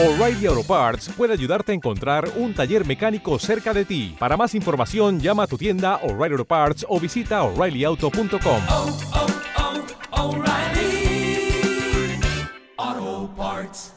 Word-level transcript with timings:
O'Reilly 0.00 0.46
Auto 0.46 0.62
Parts 0.62 1.08
puede 1.08 1.32
ayudarte 1.32 1.72
a 1.72 1.74
encontrar 1.74 2.30
un 2.36 2.54
taller 2.54 2.86
mecánico 2.86 3.36
cerca 3.40 3.74
de 3.74 3.84
ti. 3.84 4.14
Para 4.16 4.36
más 4.36 4.54
información, 4.54 5.18
llama 5.18 5.42
a 5.42 5.46
tu 5.48 5.58
tienda 5.58 5.96
O'Reilly 6.04 6.34
Auto 6.34 6.44
Parts 6.44 6.86
o 6.88 7.00
visita 7.00 7.42
oreillyauto.com. 7.42 8.62
oh, 8.68 8.96
oh, 12.78 13.30
Parts. 13.36 13.92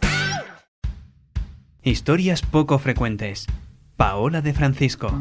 Historias 1.84 2.42
poco 2.42 2.80
frecuentes. 2.80 3.46
Paola 3.96 4.42
de 4.42 4.54
Francisco. 4.54 5.14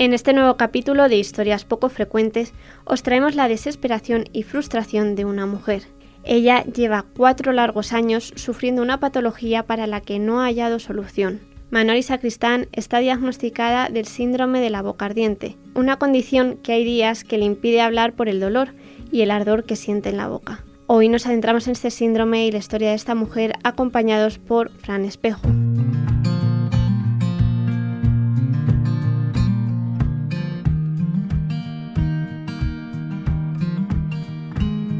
En 0.00 0.14
este 0.14 0.32
nuevo 0.32 0.56
capítulo 0.56 1.10
de 1.10 1.18
Historias 1.18 1.66
poco 1.66 1.90
frecuentes 1.90 2.54
os 2.86 3.02
traemos 3.02 3.34
la 3.34 3.48
desesperación 3.48 4.24
y 4.32 4.44
frustración 4.44 5.14
de 5.14 5.26
una 5.26 5.44
mujer. 5.44 5.82
Ella 6.24 6.64
lleva 6.64 7.04
cuatro 7.14 7.52
largos 7.52 7.92
años 7.92 8.32
sufriendo 8.34 8.80
una 8.80 8.98
patología 8.98 9.66
para 9.66 9.86
la 9.86 10.00
que 10.00 10.18
no 10.18 10.40
ha 10.40 10.46
hallado 10.46 10.78
solución. 10.78 11.40
Manoli 11.68 12.02
Sacristán 12.02 12.66
está 12.72 13.00
diagnosticada 13.00 13.90
del 13.90 14.06
síndrome 14.06 14.60
de 14.60 14.70
la 14.70 14.80
boca 14.80 15.04
ardiente, 15.04 15.58
una 15.74 15.98
condición 15.98 16.56
que 16.62 16.72
hay 16.72 16.84
días 16.84 17.22
que 17.22 17.36
le 17.36 17.44
impide 17.44 17.82
hablar 17.82 18.14
por 18.14 18.30
el 18.30 18.40
dolor 18.40 18.72
y 19.12 19.20
el 19.20 19.30
ardor 19.30 19.64
que 19.64 19.76
siente 19.76 20.08
en 20.08 20.16
la 20.16 20.28
boca. 20.28 20.64
Hoy 20.86 21.10
nos 21.10 21.26
adentramos 21.26 21.66
en 21.66 21.72
este 21.72 21.90
síndrome 21.90 22.46
y 22.46 22.52
la 22.52 22.58
historia 22.58 22.88
de 22.88 22.94
esta 22.94 23.14
mujer 23.14 23.52
acompañados 23.64 24.38
por 24.38 24.70
Fran 24.78 25.04
Espejo. 25.04 25.46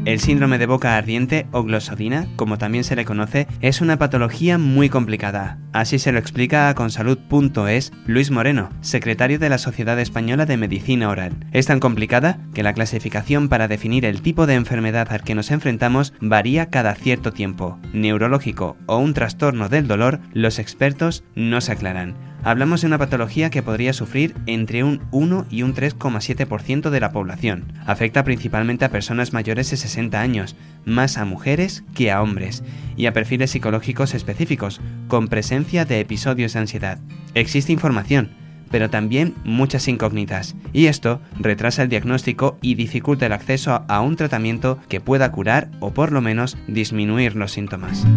El 0.03 0.19
síndrome 0.19 0.57
de 0.57 0.65
boca 0.65 0.97
ardiente 0.97 1.45
o 1.51 1.61
glosodina, 1.63 2.25
como 2.35 2.57
también 2.57 2.83
se 2.83 2.95
le 2.95 3.05
conoce, 3.05 3.45
es 3.61 3.81
una 3.81 3.99
patología 3.99 4.57
muy 4.57 4.89
complicada. 4.89 5.59
Así 5.73 5.99
se 5.99 6.11
lo 6.11 6.17
explica 6.17 6.69
a 6.69 6.73
consalud.es 6.73 7.91
Luis 8.07 8.31
Moreno, 8.31 8.71
secretario 8.81 9.37
de 9.37 9.49
la 9.49 9.59
Sociedad 9.59 9.99
Española 9.99 10.47
de 10.47 10.57
Medicina 10.57 11.07
Oral. 11.09 11.45
Es 11.51 11.67
tan 11.67 11.79
complicada 11.79 12.39
que 12.55 12.63
la 12.63 12.73
clasificación 12.73 13.47
para 13.47 13.67
definir 13.67 14.05
el 14.05 14.23
tipo 14.23 14.47
de 14.47 14.55
enfermedad 14.55 15.07
al 15.11 15.21
que 15.21 15.35
nos 15.35 15.51
enfrentamos 15.51 16.13
varía 16.19 16.71
cada 16.71 16.95
cierto 16.95 17.31
tiempo. 17.31 17.77
Neurológico 17.93 18.77
o 18.87 18.97
un 18.97 19.13
trastorno 19.13 19.69
del 19.69 19.87
dolor, 19.87 20.19
los 20.33 20.57
expertos 20.57 21.23
no 21.35 21.61
se 21.61 21.73
aclaran. 21.73 22.30
Hablamos 22.43 22.81
de 22.81 22.87
una 22.87 22.97
patología 22.97 23.51
que 23.51 23.61
podría 23.61 23.93
sufrir 23.93 24.35
entre 24.47 24.83
un 24.83 25.01
1 25.11 25.45
y 25.51 25.61
un 25.61 25.75
3,7% 25.75 26.89
de 26.89 26.99
la 26.99 27.11
población. 27.11 27.71
Afecta 27.85 28.23
principalmente 28.23 28.83
a 28.83 28.89
personas 28.89 29.31
mayores 29.31 29.69
de 29.69 29.77
60 29.77 30.19
años, 30.19 30.55
más 30.83 31.17
a 31.17 31.25
mujeres 31.25 31.83
que 31.93 32.11
a 32.11 32.21
hombres, 32.21 32.63
y 32.97 33.05
a 33.05 33.13
perfiles 33.13 33.51
psicológicos 33.51 34.15
específicos, 34.15 34.81
con 35.07 35.27
presencia 35.27 35.85
de 35.85 35.99
episodios 35.99 36.53
de 36.53 36.59
ansiedad. 36.59 36.97
Existe 37.35 37.73
información, 37.73 38.31
pero 38.71 38.89
también 38.89 39.35
muchas 39.43 39.87
incógnitas, 39.87 40.55
y 40.73 40.87
esto 40.87 41.21
retrasa 41.39 41.83
el 41.83 41.89
diagnóstico 41.89 42.57
y 42.61 42.73
dificulta 42.73 43.27
el 43.27 43.33
acceso 43.33 43.83
a 43.87 44.01
un 44.01 44.15
tratamiento 44.15 44.79
que 44.89 44.99
pueda 44.99 45.31
curar 45.31 45.69
o 45.79 45.93
por 45.93 46.11
lo 46.11 46.21
menos 46.21 46.57
disminuir 46.67 47.35
los 47.35 47.51
síntomas. 47.51 48.07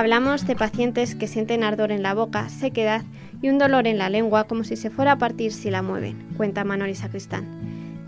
Hablamos 0.00 0.46
de 0.46 0.56
pacientes 0.56 1.14
que 1.14 1.28
sienten 1.28 1.62
ardor 1.62 1.92
en 1.92 2.02
la 2.02 2.14
boca, 2.14 2.48
sequedad 2.48 3.02
y 3.42 3.50
un 3.50 3.58
dolor 3.58 3.86
en 3.86 3.98
la 3.98 4.08
lengua 4.08 4.44
como 4.44 4.64
si 4.64 4.74
se 4.76 4.88
fuera 4.88 5.12
a 5.12 5.18
partir 5.18 5.52
si 5.52 5.68
la 5.68 5.82
mueven, 5.82 6.16
cuenta 6.38 6.64
Manoli 6.64 6.94
Sacristán. 6.94 7.44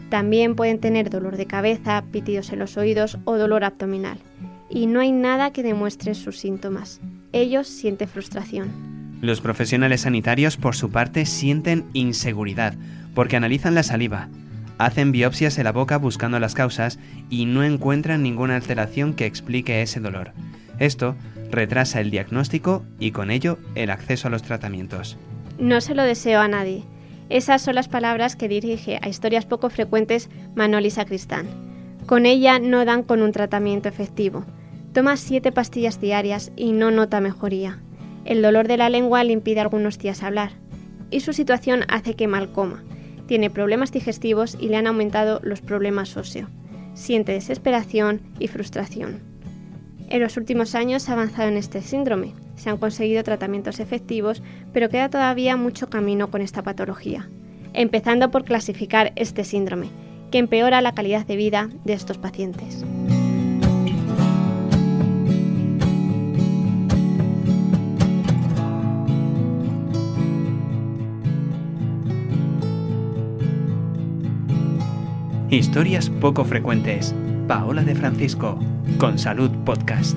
También 0.09 0.57
pueden 0.57 0.79
tener 0.79 1.11
dolor 1.11 1.37
de 1.37 1.45
cabeza, 1.45 2.03
pitidos 2.11 2.51
en 2.51 2.61
los 2.61 2.79
oídos 2.79 3.19
o 3.27 3.37
dolor 3.37 3.63
abdominal. 3.63 4.17
Y 4.71 4.87
no 4.87 5.01
hay 5.01 5.13
nada 5.13 5.53
que 5.53 5.63
demuestre 5.63 6.15
sus 6.15 6.39
síntomas. 6.39 7.03
Ellos 7.35 7.69
sienten 7.69 8.09
frustración. 8.09 8.71
Los 9.21 9.43
profesionales 9.43 10.01
sanitarios, 10.01 10.57
por 10.57 10.75
su 10.75 10.91
parte, 10.91 11.27
sienten 11.27 11.85
inseguridad, 11.93 12.73
porque 13.15 13.37
analizan 13.37 13.75
la 13.75 13.83
saliva, 13.83 14.31
hacen 14.79 15.13
biopsias 15.13 15.59
en 15.59 15.65
la 15.65 15.73
boca 15.73 15.99
buscando 15.99 16.41
las 16.41 16.55
causas 16.55 16.99
y 17.29 17.45
no 17.45 17.63
encuentran 17.63 18.23
ninguna 18.23 18.57
alteración 18.57 19.13
que 19.13 19.27
explique 19.27 19.83
ese 19.83 20.01
dolor. 20.01 20.33
Esto 20.79 21.17
retrasa 21.53 22.01
el 22.01 22.11
diagnóstico 22.11 22.83
y 22.99 23.13
con 23.13 23.31
ello 23.31 23.59
el 23.77 23.91
acceso 23.91 24.27
a 24.27 24.31
los 24.31 24.43
tratamientos. 24.43 25.17
No 25.59 25.81
se 25.81 25.95
lo 25.95 26.03
deseo 26.03 26.41
a 26.41 26.49
nadie. 26.49 26.85
Esas 27.29 27.63
son 27.63 27.77
las 27.77 27.89
palabras 27.89 28.35
que 28.35 28.49
dirige 28.49 28.99
a 29.01 29.09
historias 29.09 29.47
poco 29.47 29.71
frecuentes 29.71 30.29
Manoli 30.57 30.91
Sacristán. 30.91 31.47
Con 32.07 32.27
ella 32.27 32.59
no 32.59 32.85
dan 32.85 33.05
con 33.05 33.23
un 33.23 33.33
tratamiento 33.33 33.89
efectivo. 33.89 34.45
Toma 34.93 35.17
siete 35.17 35.53
pastillas 35.53 36.01
diarias 36.01 36.51
y 36.57 36.73
no 36.73 36.91
nota 36.91 37.21
mejoría. 37.21 37.79
El 38.25 38.43
dolor 38.43 38.67
de 38.67 38.77
la 38.77 38.89
lengua 38.89 39.23
le 39.23 39.33
impide 39.33 39.61
algunos 39.61 39.99
días 39.99 40.23
hablar. 40.23 40.53
Y 41.11 41.21
su 41.21 41.33
situación 41.33 41.85
hace 41.89 42.15
que 42.15 42.29
mal 42.29 42.51
coma. 42.51 42.83
Tiene 43.27 43.51
problemas 43.51 43.93
digestivos 43.93 44.57
y 44.59 44.69
le 44.69 44.77
han 44.77 44.87
aumentado 44.87 45.41
los 45.43 45.61
problemas 45.61 46.17
óseos. 46.17 46.49
Siente 46.95 47.33
desesperación 47.33 48.21
y 48.39 48.49
frustración. 48.49 49.32
En 50.13 50.21
los 50.21 50.37
últimos 50.37 50.75
años 50.75 51.03
se 51.03 51.11
ha 51.11 51.15
avanzado 51.15 51.49
en 51.49 51.57
este 51.57 51.81
síndrome. 51.81 52.35
Se 52.57 52.69
han 52.69 52.77
conseguido 52.77 53.25
tratamientos 53.25 53.81
efectivos, 53.81 54.43
pero 54.71 54.91
queda 54.91 55.09
todavía 55.09 55.57
mucho 55.57 55.89
camino 55.89 56.31
con 56.31 56.43
esta 56.43 56.63
patología. 56.63 57.31
Empezando 57.73 58.31
por 58.31 58.45
clasificar 58.45 59.15
este 59.17 59.43
síndrome, 59.43 59.89
que 60.31 60.37
empeora 60.37 60.83
la 60.83 60.93
calidad 60.93 61.25
de 61.27 61.37
vida 61.37 61.71
de 61.85 61.95
estos 61.95 62.19
pacientes. 62.19 62.85
Historias 75.49 76.11
poco 76.11 76.45
frecuentes. 76.45 77.15
Paola 77.53 77.83
de 77.83 77.95
Francisco, 77.95 78.59
con 78.97 79.19
Salud 79.19 79.51
Podcast. 79.67 80.17